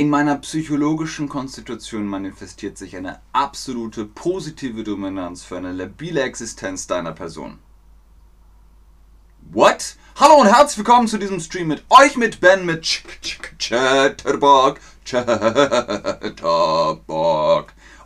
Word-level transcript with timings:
In 0.00 0.08
meiner 0.08 0.36
psychologischen 0.38 1.28
Konstitution 1.28 2.06
manifestiert 2.06 2.78
sich 2.78 2.96
eine 2.96 3.20
absolute 3.34 4.06
positive 4.06 4.82
Dominanz 4.82 5.42
für 5.42 5.58
eine 5.58 5.72
labile 5.72 6.22
Existenz 6.22 6.86
deiner 6.86 7.12
Person. 7.12 7.58
What? 9.52 9.96
Hallo 10.16 10.40
und 10.40 10.46
herzlich 10.46 10.78
willkommen 10.78 11.06
zu 11.06 11.18
diesem 11.18 11.38
Stream 11.38 11.68
mit 11.68 11.84
euch, 11.90 12.16
mit 12.16 12.40
Ben, 12.40 12.64
mit 12.64 12.80
Ch 12.82 13.04
Ch 13.20 13.40
Chatterbock, 13.58 14.80
Chatterbock 15.04 16.54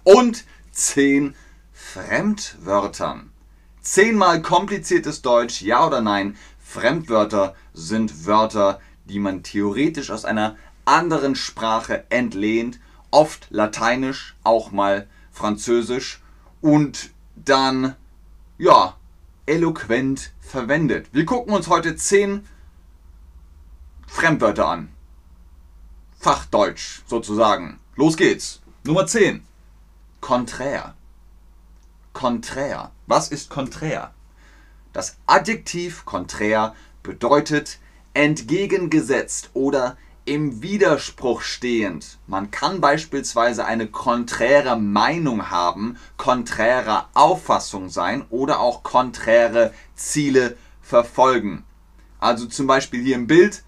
und 0.03 0.45
10 0.73 1.37
Fremdwörtern. 1.73 3.31
Zehnmal 3.83 4.43
kompliziertes 4.43 5.23
Deutsch, 5.23 5.63
ja 5.63 5.87
oder 5.87 6.01
nein? 6.01 6.37
Fremdwörter 6.59 7.55
sind 7.73 8.27
Wörter, 8.27 8.81
die 9.05 9.21
man 9.21 9.45
theoretisch 9.45 10.11
aus 10.11 10.25
einer 10.25 10.57
anderen 10.85 11.35
Sprache 11.35 12.05
entlehnt, 12.11 12.81
oft 13.11 13.47
Lateinisch, 13.51 14.37
auch 14.45 14.73
mal 14.73 15.09
Französisch 15.31 16.21
und 16.61 17.11
dann, 17.37 17.95
ja, 18.59 18.97
eloquent 19.47 20.33
verwendet. 20.41 21.09
Wir 21.13 21.25
gucken 21.25 21.53
uns 21.53 21.69
heute 21.69 21.97
zehn 21.97 22.47
Fremdwörter 24.07 24.69
an. 24.69 24.89
Fachdeutsch 26.19 27.03
sozusagen. 27.07 27.81
Los 27.97 28.17
geht's. 28.17 28.61
Nummer 28.85 29.07
10. 29.07 29.45
Konträr. 30.21 30.95
Konträr. 32.13 32.93
Was 33.07 33.29
ist 33.29 33.51
konträr? 33.51 34.15
Das 34.93 35.17
Adjektiv 35.27 36.05
konträr 36.05 36.75
bedeutet 37.03 37.79
entgegengesetzt 38.15 39.51
oder 39.53 39.97
im 40.25 40.63
Widerspruch 40.63 41.43
stehend. 41.43 42.19
Man 42.27 42.51
kann 42.51 42.81
beispielsweise 42.81 43.65
eine 43.67 43.87
konträre 43.87 44.77
Meinung 44.77 45.51
haben, 45.51 45.97
konträre 46.17 47.07
Auffassung 47.15 47.91
sein 47.91 48.25
oder 48.31 48.61
auch 48.61 48.83
konträre 48.83 49.75
Ziele 49.95 50.57
verfolgen. 50.81 51.65
Also 52.19 52.47
zum 52.47 52.67
Beispiel 52.67 53.03
hier 53.03 53.17
im 53.17 53.27
Bild, 53.27 53.65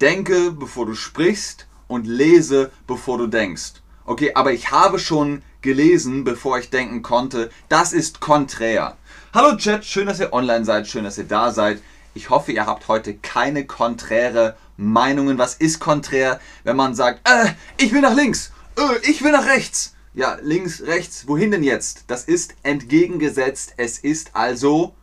denke 0.00 0.52
bevor 0.52 0.86
du 0.86 0.94
sprichst 0.94 1.66
und 1.88 2.06
lese 2.06 2.70
bevor 2.86 3.18
du 3.18 3.26
denkst. 3.26 3.74
Okay, 4.04 4.32
aber 4.34 4.52
ich 4.52 4.70
habe 4.70 4.98
schon 4.98 5.42
gelesen, 5.62 6.24
bevor 6.24 6.58
ich 6.58 6.70
denken 6.70 7.02
konnte. 7.02 7.50
Das 7.68 7.92
ist 7.92 8.20
konträr. 8.20 8.96
Hallo 9.34 9.56
Chat, 9.56 9.84
schön, 9.84 10.06
dass 10.06 10.20
ihr 10.20 10.32
online 10.32 10.64
seid, 10.64 10.86
schön, 10.86 11.04
dass 11.04 11.18
ihr 11.18 11.24
da 11.24 11.52
seid. 11.52 11.82
Ich 12.12 12.28
hoffe, 12.28 12.50
ihr 12.50 12.66
habt 12.66 12.88
heute 12.88 13.14
keine 13.14 13.66
konträre 13.66 14.56
Meinungen. 14.76 15.38
Was 15.38 15.54
ist 15.54 15.78
konträr, 15.78 16.40
wenn 16.64 16.76
man 16.76 16.94
sagt, 16.94 17.20
äh, 17.28 17.50
ich 17.76 17.92
will 17.92 18.00
nach 18.00 18.14
links, 18.14 18.50
äh, 18.76 19.08
ich 19.08 19.22
will 19.22 19.30
nach 19.30 19.46
rechts? 19.46 19.94
Ja, 20.12 20.38
links, 20.42 20.82
rechts, 20.82 21.28
wohin 21.28 21.52
denn 21.52 21.62
jetzt? 21.62 22.04
Das 22.08 22.24
ist 22.24 22.54
entgegengesetzt. 22.64 23.74
Es 23.76 23.98
ist 23.98 24.34
also 24.34 24.94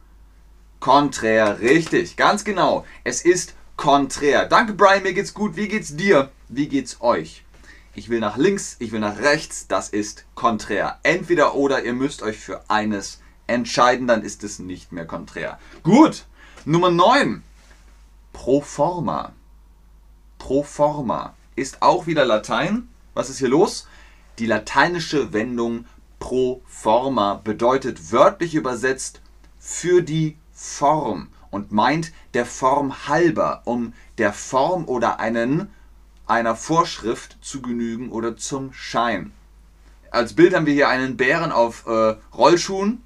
konträr. 0.82 1.62
Richtig, 1.62 2.18
ganz 2.18 2.44
genau. 2.44 2.86
Es 3.06 3.22
ist 3.22 3.54
konträr. 3.78 4.46
Danke, 4.46 4.74
Brian, 4.74 5.04
mir 5.04 5.14
geht's 5.14 5.34
gut. 5.34 5.56
Wie 5.56 5.70
geht's 5.70 5.96
dir? 5.96 6.30
Wie 6.50 6.68
geht's 6.68 6.98
euch? 7.00 7.46
Ich 7.96 8.10
will 8.10 8.20
nach 8.20 8.36
links, 8.36 8.76
ich 8.80 8.92
will 8.92 9.00
nach 9.00 9.20
rechts. 9.20 9.68
Das 9.68 9.88
ist 9.90 10.26
konträr. 10.36 11.00
Entweder 11.04 11.56
oder, 11.56 11.86
ihr 11.86 11.94
müsst 11.94 12.22
euch 12.22 12.38
für 12.38 12.70
eines 12.70 13.22
entscheiden, 13.48 14.08
dann 14.08 14.24
ist 14.24 14.44
es 14.44 14.60
nicht 14.60 14.92
mehr 14.92 15.06
konträr. 15.06 15.58
Gut, 15.84 16.26
Nummer 16.70 16.92
9. 16.92 17.44
Pro 18.34 18.60
forma 18.60 19.32
pro 20.38 20.64
forma 20.64 21.34
ist 21.56 21.82
auch 21.82 22.08
wieder 22.08 22.26
Latein. 22.26 22.90
Was 23.14 23.30
ist 23.30 23.40
hier 23.40 23.48
los? 23.48 23.88
Die 24.38 24.48
lateinische 24.48 25.32
Wendung 25.32 25.86
pro 26.20 26.62
forma 26.66 27.36
bedeutet 27.36 28.12
wörtlich 28.12 28.54
übersetzt 28.54 29.22
für 29.58 30.02
die 30.02 30.36
Form 30.52 31.30
und 31.52 31.72
meint 31.72 32.12
der 32.34 32.46
Form 32.46 33.08
halber, 33.08 33.62
um 33.64 33.94
der 34.18 34.34
Form 34.34 34.90
oder 34.90 35.22
einen, 35.22 35.72
einer 36.26 36.58
Vorschrift 36.58 37.38
zu 37.40 37.62
genügen 37.62 38.12
oder 38.12 38.36
zum 38.36 38.74
Schein. 38.74 39.32
Als 40.12 40.34
Bild 40.34 40.54
haben 40.54 40.66
wir 40.66 40.74
hier 40.74 40.90
einen 40.90 41.16
Bären 41.16 41.54
auf 41.54 41.88
äh, 41.88 42.18
Rollschuhen. 42.36 43.02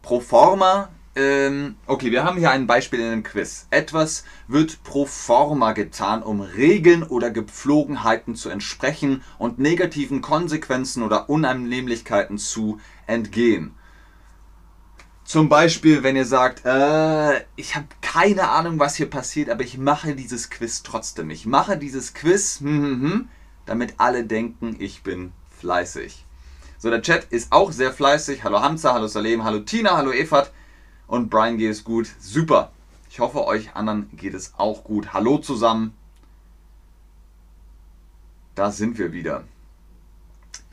Pro 0.00 0.20
forma 0.20 0.88
ähm, 1.20 1.76
okay, 1.86 2.10
wir 2.10 2.24
haben 2.24 2.38
hier 2.38 2.50
ein 2.50 2.66
Beispiel 2.66 3.00
in 3.00 3.06
einem 3.06 3.22
Quiz. 3.22 3.66
Etwas 3.70 4.24
wird 4.48 4.82
pro 4.82 5.04
forma 5.04 5.72
getan, 5.72 6.22
um 6.22 6.40
Regeln 6.40 7.02
oder 7.02 7.30
Gepflogenheiten 7.30 8.34
zu 8.34 8.48
entsprechen 8.48 9.22
und 9.38 9.58
negativen 9.58 10.22
Konsequenzen 10.22 11.02
oder 11.02 11.28
Unannehmlichkeiten 11.28 12.38
zu 12.38 12.80
entgehen. 13.06 13.74
Zum 15.24 15.48
Beispiel, 15.48 16.02
wenn 16.02 16.16
ihr 16.16 16.24
sagt, 16.24 16.64
äh, 16.64 17.44
ich 17.54 17.76
habe 17.76 17.86
keine 18.00 18.48
Ahnung, 18.48 18.78
was 18.78 18.96
hier 18.96 19.08
passiert, 19.08 19.50
aber 19.50 19.62
ich 19.62 19.78
mache 19.78 20.14
dieses 20.14 20.48
Quiz 20.50 20.82
trotzdem. 20.82 21.30
Ich 21.30 21.46
mache 21.46 21.76
dieses 21.76 22.14
Quiz, 22.14 22.60
hm, 22.60 22.82
hm, 22.82 23.02
hm, 23.02 23.28
damit 23.66 23.94
alle 23.98 24.24
denken, 24.24 24.76
ich 24.78 25.02
bin 25.02 25.32
fleißig. 25.60 26.24
So, 26.78 26.88
der 26.88 27.02
Chat 27.02 27.26
ist 27.30 27.52
auch 27.52 27.72
sehr 27.72 27.92
fleißig. 27.92 28.42
Hallo 28.42 28.62
Hamza, 28.62 28.94
hallo 28.94 29.06
Salem, 29.06 29.44
hallo 29.44 29.60
Tina, 29.60 29.98
hallo 29.98 30.12
Efat 30.12 30.50
und 31.10 31.28
Brian 31.28 31.58
geht 31.58 31.72
es 31.72 31.82
gut. 31.82 32.08
Super. 32.20 32.70
Ich 33.10 33.18
hoffe, 33.18 33.44
euch 33.44 33.74
anderen 33.74 34.16
geht 34.16 34.32
es 34.32 34.54
auch 34.56 34.84
gut. 34.84 35.12
Hallo 35.12 35.38
zusammen. 35.38 35.92
Da 38.54 38.70
sind 38.70 38.96
wir 38.96 39.12
wieder. 39.12 39.42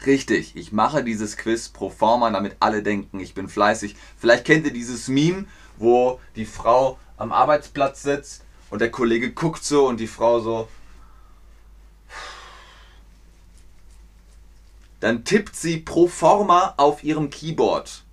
Richtig, 0.06 0.56
ich 0.56 0.72
mache 0.72 1.04
dieses 1.04 1.38
Quiz 1.38 1.70
pro 1.70 1.90
forma, 1.90 2.30
damit 2.30 2.58
alle 2.60 2.84
denken, 2.84 3.20
ich 3.20 3.34
bin 3.34 3.50
fleißig. 3.50 3.96
Vielleicht 4.16 4.46
kennt 4.46 4.68
ihr 4.68 4.74
dieses 4.74 5.08
Meme, 5.08 5.46
wo 5.78 6.20
die 6.36 6.46
Frau 6.46 7.00
am 7.18 7.32
Arbeitsplatz 7.32 8.04
sitzt 8.04 8.44
und 8.70 8.80
der 8.80 8.92
Kollege 8.92 9.32
guckt 9.32 9.64
so 9.64 9.88
und 9.88 10.00
die 10.00 10.06
Frau 10.06 10.40
so. 10.40 10.68
Dann 15.00 15.26
tippt 15.26 15.56
sie 15.56 15.78
pro 15.78 16.08
forma 16.08 16.76
auf 16.78 17.04
ihrem 17.04 17.32
Keyboard 17.32 18.04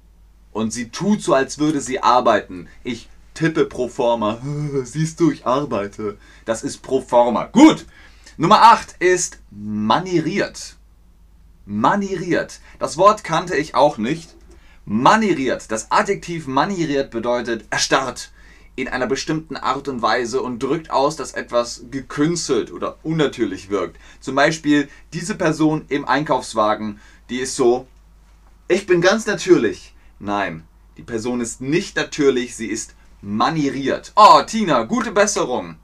und 0.55 0.73
sie 0.73 0.89
tut 0.89 1.21
so, 1.21 1.35
als 1.35 1.59
würde 1.59 1.81
sie 1.81 2.03
arbeiten. 2.03 2.69
Ich 2.85 3.09
tippe 3.35 3.67
pro 3.67 3.89
forma. 3.89 4.41
Siehst 4.85 5.21
du, 5.21 5.31
ich 5.31 5.45
arbeite. 5.45 6.17
Das 6.47 6.63
ist 6.63 6.79
pro 6.79 7.03
forma. 7.03 7.47
Gut. 7.47 7.85
Nummer 8.37 8.63
8 8.63 8.97
ist 9.01 9.41
manieriert. 9.51 10.77
Manieriert. 11.67 12.61
Das 12.79 12.97
Wort 12.97 13.25
kannte 13.25 13.57
ich 13.57 13.75
auch 13.75 13.99
nicht. 13.99 14.35
Manieriert. 14.87 15.71
Das 15.71 15.91
Adjektiv 15.91 16.47
manieriert 16.47 17.11
bedeutet 17.11 17.65
erstarrt 17.71 18.31
in 18.77 18.89
einer 18.89 19.07
bestimmten 19.07 19.57
Art 19.57 19.89
und 19.89 20.03
Weise 20.03 20.41
und 20.41 20.63
drückt 20.63 20.91
aus, 20.91 21.17
dass 21.17 21.33
etwas 21.33 21.85
gekünstelt 21.91 22.73
oder 22.73 22.99
unnatürlich 23.03 23.71
wirkt. 23.71 23.99
Zum 24.21 24.35
Beispiel 24.35 24.89
diese 25.13 25.37
Person 25.37 25.85
im 25.89 26.07
Einkaufswagen, 26.07 27.01
die 27.31 27.39
ist 27.39 27.57
so, 27.57 27.87
ich 28.69 28.87
bin 28.87 29.01
ganz 29.01 29.27
natürlich. 29.27 29.94
Nein, 30.25 30.65
die 30.97 31.03
Person 31.03 31.43
ist 31.43 31.61
nicht 31.61 31.97
natürlich, 31.97 32.57
sie 32.57 32.69
ist 32.69 32.95
manieriert. 33.21 34.15
Oh, 34.17 34.41
Tina, 34.41 34.85
gute 34.85 35.13
Besserung. 35.13 35.77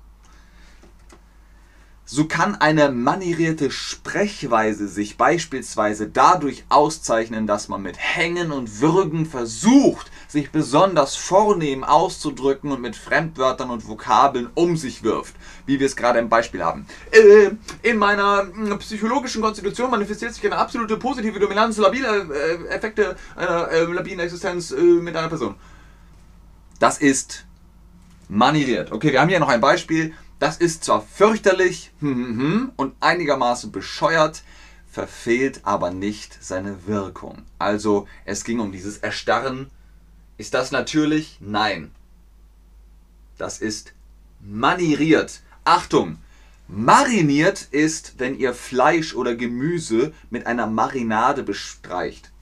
So 2.07 2.25
kann 2.25 2.55
eine 2.55 2.91
manierierte 2.91 3.71
Sprechweise 3.71 4.89
sich 4.89 5.19
beispielsweise 5.19 6.09
dadurch 6.09 6.65
auszeichnen, 6.71 7.47
dass 7.47 7.69
man 7.69 7.83
mit 7.83 7.99
Hängen 7.99 8.51
und 8.51 8.81
Würgen 8.81 9.27
versucht, 9.27 10.11
sich 10.31 10.53
besonders 10.53 11.17
vornehm 11.17 11.83
auszudrücken 11.83 12.71
und 12.71 12.81
mit 12.81 12.95
Fremdwörtern 12.95 13.69
und 13.69 13.89
Vokabeln 13.89 14.49
um 14.55 14.77
sich 14.77 15.03
wirft, 15.03 15.35
wie 15.67 15.81
wir 15.81 15.87
es 15.87 15.97
gerade 15.97 16.21
im 16.21 16.29
Beispiel 16.29 16.63
haben. 16.63 16.87
Äh, 17.11 17.51
in 17.83 17.99
meiner 17.99 18.43
hm, 18.43 18.79
psychologischen 18.79 19.43
Konstitution 19.43 19.91
manifestiert 19.91 20.33
sich 20.33 20.45
eine 20.47 20.57
absolute 20.57 20.97
positive 20.99 21.41
Dominanz, 21.41 21.79
labile 21.79 22.29
äh, 22.33 22.69
Effekte 22.69 23.17
einer 23.35 23.69
äh, 23.71 23.85
labilen 23.85 24.21
Existenz 24.21 24.71
äh, 24.71 24.81
mit 24.81 25.17
einer 25.17 25.29
Person. 25.29 25.57
Das 26.79 26.99
ist 26.99 27.45
manieriert. 28.29 28.93
Okay, 28.93 29.11
wir 29.13 29.21
haben 29.21 29.29
hier 29.29 29.41
noch 29.41 29.49
ein 29.49 29.61
Beispiel. 29.61 30.15
Das 30.39 30.57
ist 30.57 30.85
zwar 30.85 31.03
fürchterlich 31.03 31.91
hm, 31.99 32.39
hm, 32.39 32.73
und 32.77 32.95
einigermaßen 33.01 33.73
bescheuert, 33.73 34.43
verfehlt 34.91 35.61
aber 35.65 35.91
nicht 35.91 36.39
seine 36.41 36.87
Wirkung. 36.87 37.43
Also 37.59 38.07
es 38.25 38.45
ging 38.45 38.61
um 38.61 38.71
dieses 38.71 38.99
Erstarren. 38.99 39.71
Ist 40.41 40.55
das 40.55 40.71
natürlich? 40.71 41.37
Nein. 41.41 41.91
Das 43.37 43.59
ist 43.59 43.93
manieriert. 44.41 45.43
Achtung! 45.65 46.17
Mariniert 46.67 47.69
ist, 47.73 48.15
wenn 48.17 48.39
ihr 48.39 48.55
Fleisch 48.55 49.15
oder 49.15 49.35
Gemüse 49.35 50.15
mit 50.31 50.47
einer 50.47 50.67
Marinade 50.67 51.43
bestreicht. 51.43 52.33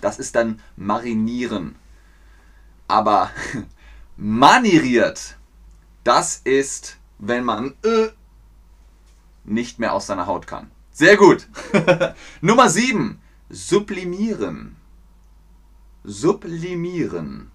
Das 0.00 0.18
ist 0.20 0.36
dann 0.36 0.62
marinieren 0.76 1.74
aber 2.86 3.30
manieriert, 4.16 5.36
Das 6.04 6.40
ist, 6.44 6.98
wenn 7.18 7.42
man 7.42 7.74
äh, 7.82 8.10
nicht 9.42 9.80
mehr 9.80 9.94
aus 9.94 10.06
seiner 10.06 10.28
Haut 10.28 10.46
kann. 10.46 10.70
Sehr 10.92 11.16
gut. 11.16 11.48
Nummer 12.40 12.68
7. 12.68 13.20
Sublimieren. 13.54 14.74
Sublimieren. 16.02 17.52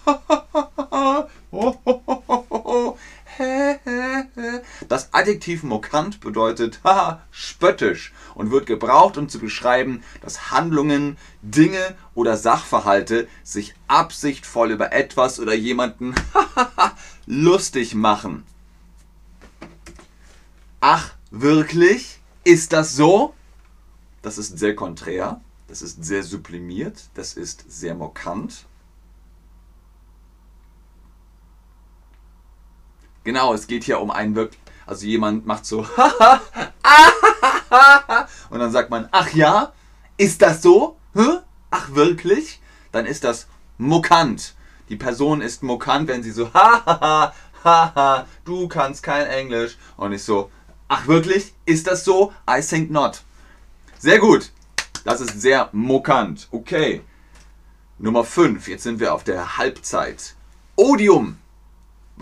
Das 4.89 5.10
Adjektiv 5.21 5.65
mokant 5.65 6.21
bedeutet 6.21 6.81
haha, 6.85 7.21
spöttisch 7.31 8.15
und 8.35 8.51
wird 8.51 8.65
gebraucht, 8.65 9.19
um 9.19 9.29
zu 9.29 9.39
beschreiben, 9.39 10.03
dass 10.23 10.51
Handlungen, 10.51 11.19
Dinge 11.43 11.95
oder 12.15 12.39
Sachverhalte 12.39 13.29
sich 13.45 13.75
absichtvoll 13.87 14.71
über 14.71 14.95
etwas 14.95 15.39
oder 15.39 15.53
jemanden 15.53 16.15
lustig 17.27 17.95
machen. 17.95 18.45
Ach, 20.81 21.13
wirklich? 21.31 22.19
Ist 22.43 22.73
das 22.73 22.97
so? 22.97 23.35
Das 24.23 24.39
ist 24.39 24.59
sehr 24.59 24.75
konträr, 24.75 25.43
das 25.69 25.83
ist 25.83 26.03
sehr 26.03 26.23
sublimiert, 26.23 27.11
das 27.13 27.35
ist 27.35 27.71
sehr 27.71 27.95
mokant. 27.95 28.65
Genau, 33.25 33.53
es 33.53 33.67
geht 33.67 33.85
hier 33.85 34.01
um 34.01 34.11
einen 34.11 34.35
wirklich. 34.35 34.59
Also 34.91 35.07
jemand 35.07 35.47
macht 35.47 35.65
so 35.65 35.79
und 38.51 38.59
dann 38.59 38.73
sagt 38.73 38.91
man, 38.91 39.09
ach 39.13 39.33
ja, 39.33 39.73
ist 40.17 40.43
das 40.43 40.63
so? 40.63 40.97
Ach 41.71 41.95
wirklich? 41.95 42.61
Dann 42.91 43.07
ist 43.07 43.23
das 43.23 43.47
mokant. 43.79 44.57
Die 44.89 44.97
Person 44.97 45.43
ist 45.43 45.63
mokant, 45.63 46.09
wenn 46.09 46.25
sie 46.25 46.33
so 46.33 46.53
haha, 46.53 48.27
du 48.45 48.67
kannst 48.67 49.05
kein 49.05 49.29
Englisch 49.29 49.79
und 49.97 50.13
ich 50.13 50.25
so, 50.25 50.51
ach 50.89 51.07
wirklich? 51.07 51.55
Ist 51.67 51.87
das 51.87 52.05
so? 52.05 52.33
I 52.51 52.61
think 52.61 52.91
not. 52.91 53.23
Sehr 53.97 54.19
gut. 54.19 54.51
Das 55.05 55.21
ist 55.21 55.41
sehr 55.41 55.69
mokant. 55.71 56.49
Okay. 56.51 57.03
Nummer 57.97 58.25
5. 58.25 58.67
Jetzt 58.67 58.83
sind 58.83 58.99
wir 58.99 59.15
auf 59.15 59.23
der 59.23 59.57
Halbzeit. 59.57 60.35
Odium. 60.75 61.39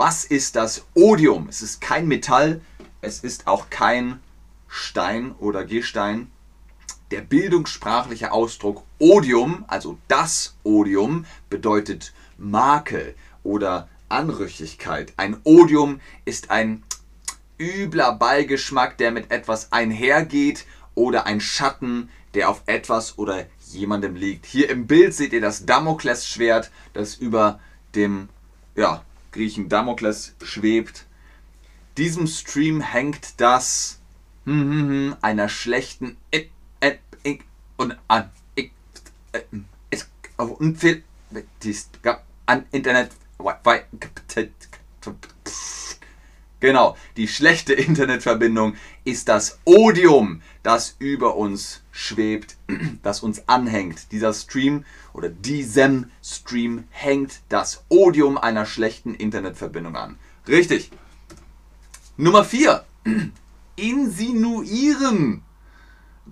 Was 0.01 0.23
ist 0.23 0.55
das 0.55 0.85
Odium? 0.93 1.49
Es 1.49 1.61
ist 1.61 1.81
kein 1.81 2.07
Metall, 2.07 2.61
es 3.01 3.19
ist 3.19 3.47
auch 3.47 3.69
kein 3.69 4.21
Stein 4.69 5.35
oder 5.39 5.65
Gestein. 5.65 6.31
Der 7.11 7.19
bildungssprachliche 7.19 8.31
Ausdruck 8.31 8.85
Odium, 8.97 9.65
also 9.67 9.97
das 10.07 10.55
Odium, 10.63 11.25
bedeutet 11.49 12.13
Makel 12.37 13.13
oder 13.43 13.89
Anrüchigkeit. 14.07 15.11
Ein 15.17 15.35
Odium 15.43 15.99
ist 16.23 16.49
ein 16.49 16.81
übler 17.59 18.13
Beigeschmack, 18.13 18.97
der 18.97 19.11
mit 19.11 19.31
etwas 19.31 19.73
einhergeht 19.73 20.65
oder 20.95 21.25
ein 21.25 21.41
Schatten, 21.41 22.09
der 22.35 22.49
auf 22.49 22.63
etwas 22.67 23.17
oder 23.17 23.47
jemandem 23.67 24.15
liegt. 24.15 24.45
Hier 24.45 24.69
im 24.69 24.87
Bild 24.87 25.13
seht 25.13 25.33
ihr 25.33 25.41
das 25.41 25.65
Damoklesschwert, 25.65 26.71
das 26.93 27.15
über 27.15 27.59
dem 27.95 28.29
ja, 28.77 29.03
Griechen 29.31 29.69
Damokles 29.69 30.35
schwebt. 30.43 31.05
Diesem 31.97 32.27
Stream 32.27 32.81
hängt 32.81 33.39
das 33.41 33.99
hm, 34.45 34.59
hm, 34.59 34.89
hm, 34.89 35.15
einer 35.21 35.49
schlechten 35.49 36.17
und 37.77 37.95
an 38.07 38.31
an 42.49 42.65
Internet 42.71 43.11
Genau, 46.59 46.97
die 47.15 47.27
schlechte 47.27 47.73
Internetverbindung 47.89 48.75
ist 49.05 49.29
das 49.29 49.59
Odium, 49.65 50.41
das 50.63 50.95
über 50.99 51.35
uns 51.35 51.81
schwebt, 51.91 52.57
das 53.03 53.21
uns 53.21 53.47
anhängt. 53.47 54.11
Dieser 54.11 54.33
Stream 54.33 54.85
oder 55.13 55.29
diesem 55.29 56.11
Stream 56.23 56.83
hängt 56.89 57.41
das 57.49 57.83
Odium 57.89 58.37
einer 58.37 58.65
schlechten 58.65 59.15
Internetverbindung 59.15 59.95
an. 59.95 60.17
Richtig. 60.47 60.91
Nummer 62.17 62.43
4. 62.43 62.83
Insinuieren. 63.75 65.43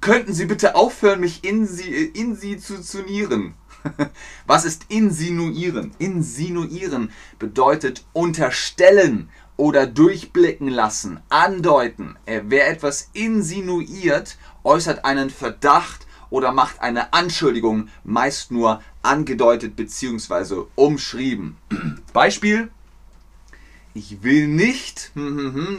Könnten 0.01 0.33
Sie 0.33 0.45
bitte 0.45 0.75
aufhören, 0.75 1.21
mich 1.21 1.43
in 1.43 1.65
Sie, 1.65 1.89
in 1.89 2.35
Sie 2.35 2.57
zu 2.57 2.81
zunieren? 2.81 3.55
Was 4.45 4.65
ist 4.65 4.85
insinuieren? 4.89 5.91
Insinuieren 5.97 7.11
bedeutet 7.39 8.05
unterstellen 8.13 9.29
oder 9.57 9.87
durchblicken 9.87 10.69
lassen, 10.69 11.19
andeuten. 11.29 12.15
Wer 12.25 12.69
etwas 12.69 13.09
insinuiert, 13.13 14.37
äußert 14.63 15.03
einen 15.03 15.29
Verdacht 15.29 16.05
oder 16.29 16.51
macht 16.51 16.79
eine 16.81 17.13
Anschuldigung, 17.13 17.89
meist 18.03 18.51
nur 18.51 18.81
angedeutet 19.01 19.75
bzw. 19.75 20.63
umschrieben. 20.75 21.57
Beispiel, 22.13 22.69
ich 23.93 24.21
will 24.21 24.47
nicht, 24.47 25.11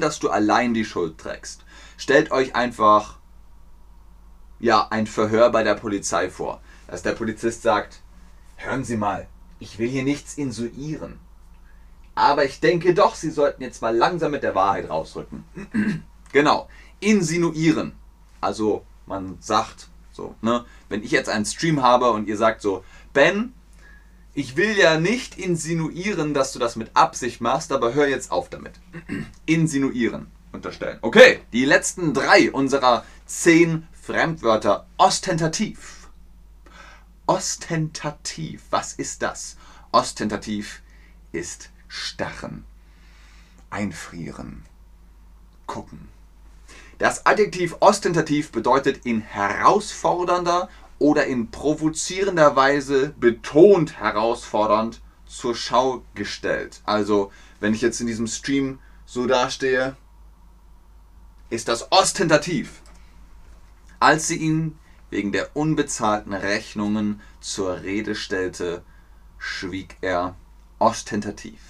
dass 0.00 0.18
du 0.18 0.28
allein 0.28 0.74
die 0.74 0.84
Schuld 0.84 1.18
trägst. 1.18 1.64
Stellt 1.96 2.30
euch 2.30 2.54
einfach 2.56 3.18
ja, 4.60 4.88
ein 4.90 5.06
Verhör 5.06 5.50
bei 5.50 5.62
der 5.62 5.74
Polizei 5.74 6.30
vor, 6.30 6.60
dass 6.88 7.02
der 7.02 7.12
Polizist 7.12 7.62
sagt, 7.62 8.00
hören 8.56 8.82
Sie 8.82 8.96
mal, 8.96 9.28
ich 9.60 9.78
will 9.78 9.88
hier 9.88 10.02
nichts 10.02 10.34
insuieren. 10.34 11.20
Aber 12.18 12.44
ich 12.44 12.58
denke 12.58 12.94
doch, 12.94 13.14
Sie 13.14 13.30
sollten 13.30 13.62
jetzt 13.62 13.80
mal 13.80 13.96
langsam 13.96 14.32
mit 14.32 14.42
der 14.42 14.56
Wahrheit 14.56 14.90
rausrücken. 14.90 15.44
genau, 16.32 16.68
insinuieren. 16.98 17.92
Also 18.40 18.84
man 19.06 19.36
sagt 19.38 19.86
so, 20.10 20.34
ne, 20.42 20.64
wenn 20.88 21.04
ich 21.04 21.12
jetzt 21.12 21.28
einen 21.28 21.44
Stream 21.44 21.80
habe 21.80 22.10
und 22.10 22.26
ihr 22.26 22.36
sagt 22.36 22.60
so, 22.60 22.82
Ben, 23.12 23.54
ich 24.34 24.56
will 24.56 24.76
ja 24.76 24.98
nicht 24.98 25.38
insinuieren, 25.38 26.34
dass 26.34 26.52
du 26.52 26.58
das 26.58 26.74
mit 26.74 26.90
Absicht 26.94 27.40
machst, 27.40 27.70
aber 27.70 27.94
hör 27.94 28.08
jetzt 28.08 28.32
auf 28.32 28.50
damit. 28.50 28.72
insinuieren 29.46 30.26
unterstellen. 30.50 30.98
Okay, 31.02 31.38
die 31.52 31.66
letzten 31.66 32.14
drei 32.14 32.50
unserer 32.50 33.04
zehn 33.26 33.86
Fremdwörter. 33.92 34.88
Ostentativ. 34.96 36.08
Ostentativ. 37.26 38.64
Was 38.70 38.92
ist 38.92 39.22
das? 39.22 39.56
Ostentativ 39.92 40.82
ist 41.30 41.70
starren, 41.88 42.64
einfrieren, 43.70 44.64
gucken. 45.66 46.08
Das 46.98 47.26
Adjektiv 47.26 47.76
ostentativ 47.80 48.50
bedeutet 48.50 49.04
in 49.04 49.20
herausfordernder 49.20 50.68
oder 50.98 51.26
in 51.26 51.50
provozierender 51.50 52.56
Weise 52.56 53.14
betont 53.18 53.98
herausfordernd 54.00 55.00
zur 55.26 55.54
Schau 55.54 56.02
gestellt. 56.14 56.80
Also, 56.84 57.30
wenn 57.60 57.74
ich 57.74 57.82
jetzt 57.82 58.00
in 58.00 58.06
diesem 58.06 58.26
Stream 58.26 58.80
so 59.06 59.26
dastehe, 59.26 59.96
ist 61.50 61.68
das 61.68 61.92
ostentativ. 61.92 62.82
Als 64.00 64.26
sie 64.26 64.36
ihn 64.36 64.78
wegen 65.10 65.32
der 65.32 65.56
unbezahlten 65.56 66.34
Rechnungen 66.34 67.20
zur 67.40 67.82
Rede 67.82 68.14
stellte, 68.14 68.82
schwieg 69.38 69.96
er 70.00 70.34
ostentativ. 70.78 71.60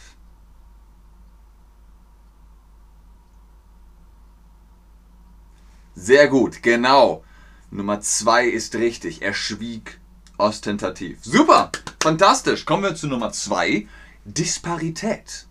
Sehr 5.95 6.29
gut, 6.29 6.63
genau. 6.63 7.25
Nummer 7.71 8.01
zwei 8.01 8.47
ist 8.47 8.77
richtig. 8.77 9.23
Er 9.23 9.35
schwieg 9.35 9.99
ostentativ. 10.39 11.19
Super, 11.23 11.73
fantastisch. 12.01 12.65
Kommen 12.65 12.85
wir 12.85 12.95
zu 12.95 13.09
Nummer 13.09 13.33
zwei. 13.33 13.89
Disparität. 14.25 15.47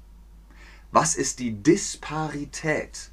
Was 0.92 1.16
ist 1.16 1.40
die 1.40 1.52
Disparität? 1.52 3.12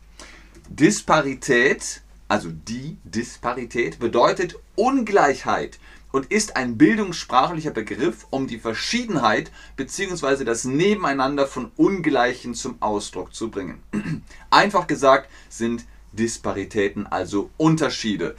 Disparität, 0.69 2.03
also 2.29 2.51
die 2.51 2.99
Disparität, 3.03 3.99
bedeutet 3.99 4.57
Ungleichheit 4.77 5.79
und 6.15 6.31
ist 6.31 6.55
ein 6.55 6.79
bildungssprachlicher 6.79 7.73
Begriff, 7.73 8.29
um 8.31 8.47
die 8.47 8.61
Verschiedenheit 8.61 9.51
bzw. 9.75 10.45
das 10.45 10.65
Nebeneinander 10.65 11.49
von 11.49 11.73
Ungleichen 11.75 12.55
zum 12.55 12.81
Ausdruck 12.81 13.35
zu 13.35 13.51
bringen. 13.51 13.83
Einfach 14.51 14.87
gesagt 14.87 15.29
sind 15.49 15.85
Disparitäten 16.13 17.09
also 17.09 17.51
Unterschiede. 17.57 18.37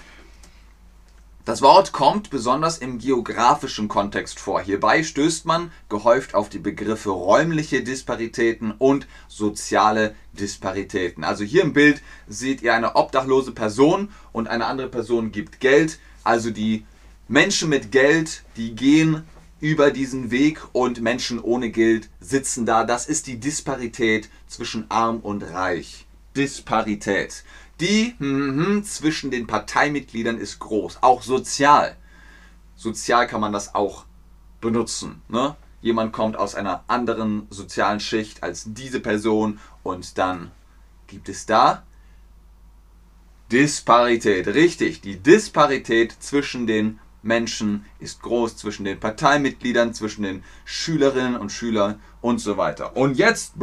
Das 1.43 1.61
Wort 1.61 1.91
kommt 1.91 2.29
besonders 2.29 2.77
im 2.77 2.97
geografischen 2.97 3.89
Kontext 3.89 4.39
vor. 4.39 4.61
Hierbei 4.61 5.03
stößt 5.03 5.45
man 5.45 5.69
gehäuft 5.89 6.33
auf 6.33 6.47
die 6.47 6.59
Begriffe 6.59 7.09
räumliche 7.09 7.83
Disparitäten 7.83 8.71
und 8.71 9.05
soziale 9.27 10.15
Disparitäten. 10.31 11.25
Also 11.25 11.43
hier 11.43 11.63
im 11.63 11.73
Bild 11.73 12.01
seht 12.29 12.61
ihr 12.61 12.73
eine 12.73 12.95
obdachlose 12.95 13.51
Person 13.51 14.13
und 14.31 14.47
eine 14.47 14.65
andere 14.65 14.87
Person 14.87 15.33
gibt 15.33 15.59
Geld. 15.59 15.99
Also 16.23 16.51
die 16.51 16.85
Menschen 17.27 17.69
mit 17.69 17.91
Geld, 17.91 18.43
die 18.55 18.75
gehen 18.75 19.23
über 19.59 19.89
diesen 19.89 20.29
Weg 20.29 20.61
und 20.73 21.01
Menschen 21.01 21.39
ohne 21.39 21.71
Geld 21.71 22.09
sitzen 22.19 22.67
da. 22.67 22.83
Das 22.83 23.07
ist 23.07 23.25
die 23.25 23.39
Disparität 23.39 24.29
zwischen 24.47 24.85
arm 24.91 25.21
und 25.21 25.41
reich. 25.41 26.05
Disparität. 26.37 27.43
Die 27.79 28.13
mm, 28.19 28.83
zwischen 28.83 29.31
den 29.31 29.47
Parteimitgliedern 29.47 30.37
ist 30.37 30.59
groß, 30.59 30.99
auch 31.01 31.23
sozial. 31.23 31.95
Sozial 32.75 33.25
kann 33.25 33.41
man 33.41 33.53
das 33.53 33.73
auch 33.73 34.05
benutzen. 34.61 35.21
Ne? 35.27 35.55
Jemand 35.81 36.13
kommt 36.13 36.37
aus 36.37 36.53
einer 36.53 36.83
anderen 36.87 37.47
sozialen 37.49 37.99
Schicht 37.99 38.43
als 38.43 38.65
diese 38.67 38.99
Person 38.99 39.59
und 39.81 40.19
dann 40.19 40.51
gibt 41.07 41.27
es 41.27 41.47
da 41.47 41.83
Disparität. 43.51 44.47
Richtig, 44.47 45.01
die 45.01 45.17
Disparität 45.17 46.15
zwischen 46.19 46.67
den 46.67 46.99
Menschen 47.25 47.85
ist 47.99 48.21
groß, 48.21 48.55
zwischen 48.55 48.85
den 48.85 48.99
Parteimitgliedern, 48.99 49.93
zwischen 49.93 50.23
den 50.23 50.43
Schülerinnen 50.63 51.35
und 51.35 51.51
Schülern 51.51 51.99
und 52.21 52.39
so 52.39 52.57
weiter. 52.57 52.95
Und 52.95 53.17
jetzt 53.17 53.53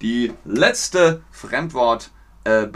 die 0.00 0.32
letzte 0.44 1.22
Fremdwort 1.30 2.10
äh, 2.44 2.66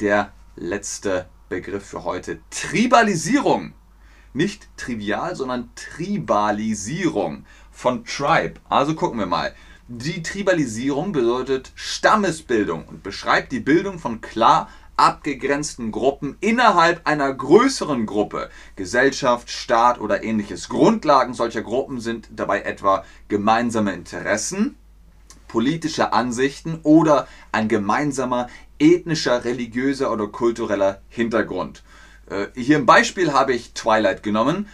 der 0.00 0.32
letzte 0.56 1.28
Begriff 1.48 1.86
für 1.86 2.04
heute. 2.04 2.40
Tribalisierung. 2.50 3.74
Nicht 4.34 4.68
trivial, 4.76 5.36
sondern 5.36 5.70
Tribalisierung 5.74 7.44
von 7.70 8.04
Tribe. 8.04 8.54
Also 8.68 8.94
gucken 8.94 9.18
wir 9.18 9.26
mal. 9.26 9.54
Die 9.88 10.22
Tribalisierung 10.22 11.12
bedeutet 11.12 11.72
Stammesbildung 11.74 12.86
und 12.86 13.02
beschreibt 13.02 13.52
die 13.52 13.60
Bildung 13.60 13.98
von 13.98 14.22
klar 14.22 14.70
abgegrenzten 14.96 15.92
Gruppen 15.92 16.36
innerhalb 16.40 17.06
einer 17.06 17.32
größeren 17.32 18.06
Gruppe, 18.06 18.50
Gesellschaft, 18.76 19.50
Staat 19.50 20.00
oder 20.00 20.22
ähnliches. 20.22 20.68
Grundlagen 20.68 21.34
solcher 21.34 21.62
Gruppen 21.62 22.00
sind 22.00 22.28
dabei 22.32 22.62
etwa 22.62 23.04
gemeinsame 23.28 23.92
Interessen, 23.92 24.76
politische 25.48 26.12
Ansichten 26.12 26.80
oder 26.82 27.26
ein 27.52 27.68
gemeinsamer 27.68 28.48
ethnischer, 28.78 29.44
religiöser 29.44 30.12
oder 30.12 30.28
kultureller 30.28 31.00
Hintergrund. 31.08 31.82
Äh, 32.28 32.46
hier 32.54 32.76
im 32.76 32.86
Beispiel 32.86 33.32
habe 33.32 33.52
ich 33.52 33.72
Twilight 33.74 34.22
genommen. 34.22 34.68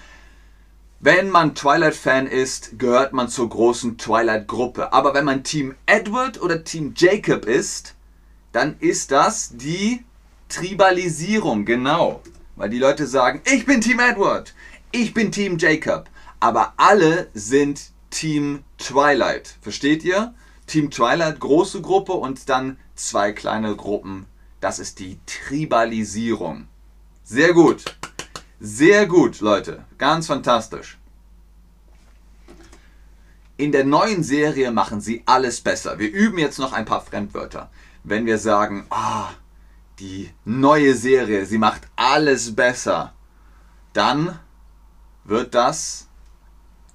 Wenn 1.00 1.30
man 1.30 1.54
Twilight-Fan 1.54 2.26
ist, 2.26 2.78
gehört 2.78 3.12
man 3.12 3.28
zur 3.28 3.48
großen 3.48 3.98
Twilight-Gruppe. 3.98 4.92
Aber 4.92 5.14
wenn 5.14 5.24
man 5.24 5.44
Team 5.44 5.76
Edward 5.86 6.42
oder 6.42 6.64
Team 6.64 6.94
Jacob 6.96 7.44
ist, 7.44 7.94
dann 8.52 8.76
ist 8.80 9.12
das 9.12 9.50
die 9.56 10.04
Tribalisierung, 10.48 11.64
genau. 11.64 12.22
Weil 12.56 12.70
die 12.70 12.78
Leute 12.78 13.06
sagen, 13.06 13.42
ich 13.44 13.66
bin 13.66 13.80
Team 13.80 14.00
Edward, 14.00 14.54
ich 14.90 15.14
bin 15.14 15.30
Team 15.30 15.58
Jacob. 15.58 16.08
Aber 16.40 16.74
alle 16.76 17.28
sind 17.34 17.90
Team 18.10 18.64
Twilight. 18.78 19.56
Versteht 19.60 20.04
ihr? 20.04 20.34
Team 20.66 20.90
Twilight, 20.90 21.40
große 21.40 21.80
Gruppe 21.80 22.12
und 22.12 22.48
dann 22.48 22.78
zwei 22.94 23.32
kleine 23.32 23.74
Gruppen. 23.76 24.26
Das 24.60 24.78
ist 24.78 24.98
die 24.98 25.18
Tribalisierung. 25.26 26.68
Sehr 27.24 27.52
gut. 27.52 27.84
Sehr 28.60 29.06
gut, 29.06 29.40
Leute. 29.40 29.84
Ganz 29.98 30.26
fantastisch. 30.26 30.98
In 33.56 33.72
der 33.72 33.84
neuen 33.84 34.22
Serie 34.22 34.70
machen 34.70 35.00
sie 35.00 35.22
alles 35.26 35.60
besser. 35.60 35.98
Wir 35.98 36.10
üben 36.10 36.38
jetzt 36.38 36.58
noch 36.58 36.72
ein 36.72 36.84
paar 36.84 37.00
Fremdwörter. 37.00 37.70
Wenn 38.04 38.26
wir 38.26 38.38
sagen, 38.38 38.86
ah, 38.90 39.30
die 39.98 40.30
neue 40.44 40.94
Serie, 40.94 41.46
sie 41.46 41.58
macht 41.58 41.88
alles 41.96 42.54
besser, 42.54 43.14
dann 43.92 44.38
wird 45.24 45.54
das 45.54 46.08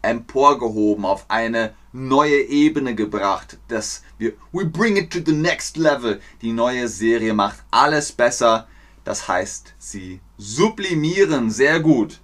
emporgehoben 0.02 1.06
auf 1.06 1.26
eine 1.30 1.76
neue 1.92 2.42
Ebene 2.42 2.96
gebracht. 2.96 3.58
Das 3.68 4.04
wir 4.18 4.34
we 4.52 4.66
bring 4.66 4.98
it 4.98 5.12
to 5.12 5.20
the 5.26 5.36
next 5.36 5.78
level. 5.78 6.20
Die 6.42 6.52
neue 6.52 6.88
Serie 6.88 7.34
macht 7.34 7.64
alles 7.72 8.12
besser. 8.12 8.68
Das 9.04 9.28
heißt, 9.28 9.74
sie 9.78 10.22
sublimieren 10.38 11.52
sehr 11.52 11.80
gut. 11.80 12.20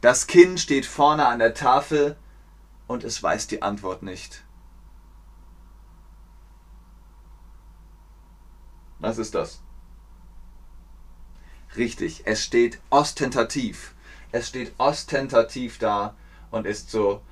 Das 0.00 0.26
Kind 0.26 0.60
steht 0.60 0.86
vorne 0.86 1.26
an 1.26 1.38
der 1.38 1.54
Tafel 1.54 2.16
und 2.86 3.04
es 3.04 3.22
weiß 3.22 3.48
die 3.48 3.62
Antwort 3.62 4.02
nicht. 4.02 4.44
Was 9.00 9.18
ist 9.18 9.34
das? 9.34 9.60
Richtig, 11.76 12.22
es 12.24 12.42
steht 12.42 12.78
ostentativ. 12.90 13.94
Es 14.32 14.48
steht 14.48 14.72
ostentativ 14.78 15.78
da 15.78 16.14
und 16.50 16.66
ist 16.66 16.90
so, 16.90 17.22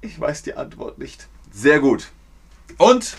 ich 0.00 0.18
weiß 0.20 0.42
die 0.42 0.54
Antwort 0.54 0.98
nicht. 0.98 1.28
Sehr 1.52 1.80
gut. 1.80 2.08
Und 2.78 3.16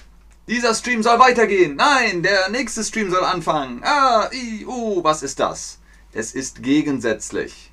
dieser 0.48 0.74
Stream 0.74 1.04
soll 1.04 1.20
weitergehen. 1.20 1.76
Nein, 1.76 2.24
der 2.24 2.50
nächste 2.50 2.84
Stream 2.84 3.12
soll 3.12 3.24
anfangen. 3.24 3.82
Ah, 3.84 4.30
i, 4.32 4.66
uh, 4.66 5.04
was 5.04 5.24
ist 5.24 5.40
das? 5.40 5.80
Es 6.14 6.34
ist 6.34 6.64
gegensätzlich. 6.64 7.72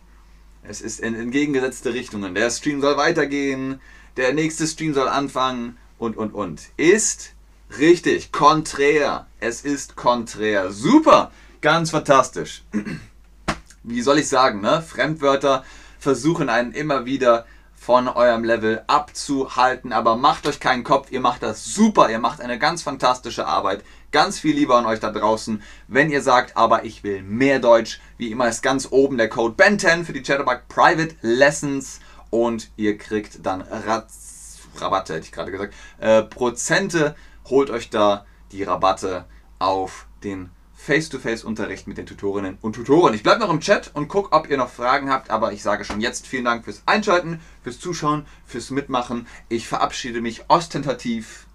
Es 0.63 0.81
ist 0.81 1.01
in 1.01 1.15
entgegengesetzte 1.15 1.93
Richtungen. 1.93 2.35
Der 2.35 2.51
Stream 2.51 2.81
soll 2.81 2.97
weitergehen. 2.97 3.81
Der 4.17 4.33
nächste 4.33 4.67
Stream 4.67 4.95
soll 4.95 5.09
anfangen. 5.09 5.79
Und, 5.99 6.17
und, 6.17 6.33
und. 6.35 6.63
Ist 6.77 7.34
richtig. 7.79 8.33
Konträr. 8.33 9.27
Es 9.41 9.63
ist 9.63 9.97
konträr. 9.97 10.71
Super. 10.71 11.33
Ganz 11.61 11.91
fantastisch. 11.91 12.65
Wie 13.83 14.03
soll 14.03 14.19
ich 14.19 14.29
sagen, 14.29 14.61
ne? 14.61 14.83
Fremdwörter 14.83 15.65
versuchen 15.99 16.49
einen 16.49 16.73
immer 16.73 17.05
wieder 17.07 17.47
von 17.85 18.09
eurem 18.09 18.45
Level 18.45 18.83
abzuhalten. 18.87 19.93
Aber 19.93 20.17
macht 20.17 20.47
euch 20.47 20.59
keinen 20.59 20.85
Kopf, 20.85 21.11
ihr 21.11 21.21
macht 21.21 21.43
das 21.43 21.67
super, 21.67 22.09
ihr 22.09 22.19
macht 22.19 22.41
eine 22.41 22.59
ganz 22.59 22.83
fantastische 22.83 23.47
Arbeit. 23.47 23.85
Ganz 24.11 24.39
viel 24.39 24.55
Liebe 24.55 24.75
an 24.75 24.87
euch 24.87 25.01
da 25.01 25.11
draußen. 25.11 25.63
Wenn 25.87 26.11
ihr 26.11 26.23
sagt, 26.23 26.57
aber 26.57 26.85
ich 26.85 27.05
will 27.05 27.23
mehr 27.23 27.59
Deutsch, 27.59 28.01
wie 28.17 28.31
immer 28.31 28.49
ist 28.49 28.63
ganz 28.63 28.89
oben 28.91 29.19
der 29.19 29.29
Code 29.29 29.63
BEN10 29.63 30.05
für 30.05 30.15
die 30.15 30.23
Chatterbug 30.23 30.63
Private 30.69 31.15
Lessons 31.21 32.01
und 32.31 32.71
ihr 32.77 32.97
kriegt 32.97 33.45
dann 33.45 33.61
Ratz, 33.61 34.61
Rabatte, 34.77 35.15
hätte 35.15 35.27
ich 35.27 35.33
gerade 35.33 35.51
gesagt, 35.51 35.75
äh, 35.99 36.23
Prozente. 36.23 37.15
Holt 37.47 37.71
euch 37.71 37.91
da 37.91 38.25
die 38.53 38.63
Rabatte 38.63 39.27
auf 39.59 40.07
den 40.23 40.51
Face-to-Face-Unterricht 40.75 41.87
mit 41.87 41.99
den 41.99 42.07
Tutorinnen 42.07 42.59
und 42.61 42.75
Tutoren. 42.75 43.15
Ich 43.15 43.23
bleibe 43.23 43.41
noch 43.41 43.51
im 43.51 43.61
Chat 43.61 43.91
und 43.95 44.09
gucke, 44.09 44.33
ob 44.33 44.49
ihr 44.51 44.57
noch 44.57 44.69
Fragen 44.69 45.11
habt, 45.11 45.31
aber 45.31 45.53
ich 45.53 45.63
sage 45.63 45.85
schon 45.85 46.01
jetzt 46.01 46.27
vielen 46.27 46.45
Dank 46.45 46.65
fürs 46.65 46.83
Einschalten, 46.87 47.41
fürs 47.63 47.79
Zuschauen, 47.79 48.27
fürs 48.45 48.71
Mitmachen. 48.71 49.27
Ich 49.49 49.69
verabschiede 49.69 50.21
mich 50.21 50.45
ostentativ. 50.49 51.47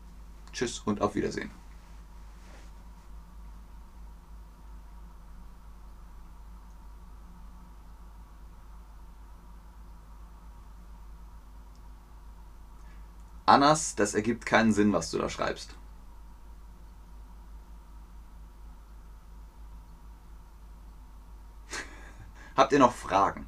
Tschüss 0.53 0.79
und 0.79 1.01
auf 1.01 1.15
Wiedersehen. 1.15 1.51
Annas, 13.45 13.95
das 13.95 14.13
ergibt 14.13 14.45
keinen 14.45 14.73
Sinn, 14.73 14.93
was 14.93 15.09
du 15.09 15.17
da 15.17 15.27
schreibst. 15.27 15.78
Habt 22.59 22.73
ihr 22.73 22.79
noch 22.79 22.93
Fragen? 22.93 23.47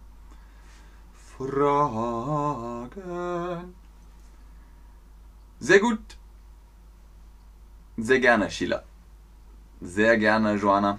Fragen. 1.38 2.90
Sehr 5.60 5.80
gut. 5.82 6.00
Sehr 7.98 8.22
gerne, 8.22 8.50
Sheila. 8.50 8.84
Sehr 9.82 10.18
gerne, 10.18 10.56
Joanna. 10.56 10.98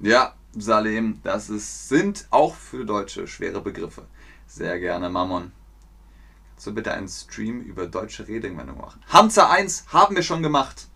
Ja, 0.00 0.34
Salem, 0.52 1.22
das 1.22 1.48
ist, 1.48 1.88
sind 1.88 2.26
auch 2.30 2.54
für 2.54 2.84
Deutsche 2.84 3.26
schwere 3.26 3.62
Begriffe. 3.62 4.06
Sehr 4.46 4.78
gerne, 4.78 5.08
Mammon. 5.08 5.52
Du 6.62 6.72
bitte 6.72 6.92
einen 6.92 7.08
Stream 7.08 7.60
über 7.60 7.86
deutsche 7.86 8.28
Redewendungen 8.28 8.80
machen? 8.80 9.00
Hamza 9.08 9.50
1 9.50 9.86
haben 9.88 10.16
wir 10.16 10.22
schon 10.22 10.42
gemacht. 10.42 10.88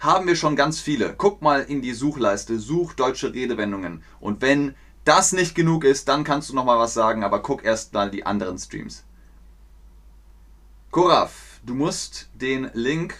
Haben 0.00 0.26
wir 0.26 0.36
schon 0.36 0.56
ganz 0.56 0.80
viele. 0.80 1.14
Guck 1.16 1.42
mal 1.42 1.62
in 1.62 1.82
die 1.82 1.92
Suchleiste, 1.92 2.58
such 2.58 2.94
deutsche 2.94 3.32
Redewendungen. 3.32 4.02
Und 4.20 4.42
wenn 4.42 4.74
das 5.04 5.32
nicht 5.32 5.54
genug 5.54 5.84
ist, 5.84 6.08
dann 6.08 6.24
kannst 6.24 6.50
du 6.50 6.54
noch 6.54 6.64
mal 6.64 6.78
was 6.78 6.94
sagen, 6.94 7.24
aber 7.24 7.42
guck 7.42 7.64
erst 7.64 7.92
mal 7.92 8.10
die 8.10 8.26
anderen 8.26 8.58
Streams. 8.58 9.04
Koraf, 10.90 11.60
du 11.64 11.74
musst 11.74 12.28
den 12.34 12.70
Link 12.72 13.16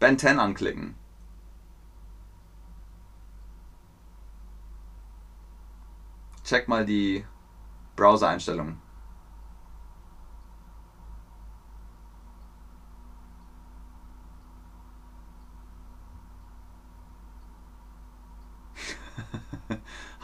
Ben 0.00 0.18
10 0.18 0.38
anklicken. 0.38 0.96
check 6.52 6.68
mal 6.68 6.84
die 6.84 7.24
Browser-Einstellungen. 7.96 8.81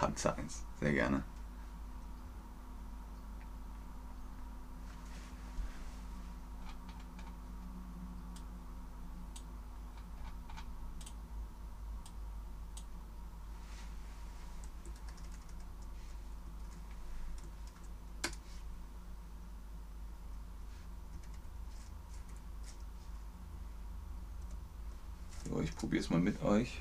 Hand 0.01 0.25
1, 0.25 0.65
sehr 0.81 0.93
gerne. 0.93 1.25
Ich 25.63 25.75
probiere 25.77 26.03
es 26.03 26.11
mal 26.11 26.21
mit 26.21 26.43
euch. 26.43 26.81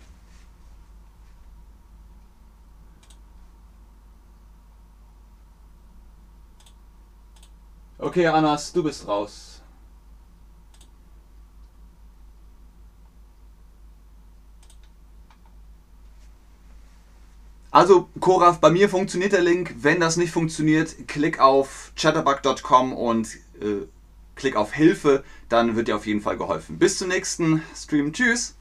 Okay, 8.07 8.25
Anas, 8.25 8.71
du 8.71 8.83
bist 8.83 9.05
raus. 9.05 9.61
Also, 17.69 18.07
Koraf, 18.21 18.61
bei 18.61 18.69
mir 18.69 18.87
funktioniert 18.87 19.33
der 19.33 19.41
Link. 19.41 19.75
Wenn 19.79 19.99
das 19.99 20.15
nicht 20.15 20.31
funktioniert, 20.31 21.09
klick 21.09 21.41
auf 21.41 21.91
chatterbug.com 21.97 22.93
und 22.93 23.27
äh, 23.59 23.85
klick 24.35 24.55
auf 24.55 24.71
Hilfe, 24.71 25.25
dann 25.49 25.75
wird 25.75 25.89
dir 25.89 25.97
auf 25.97 26.07
jeden 26.07 26.21
Fall 26.21 26.37
geholfen. 26.37 26.79
Bis 26.79 26.97
zum 26.97 27.09
nächsten 27.09 27.61
Stream. 27.75 28.13
Tschüss! 28.13 28.56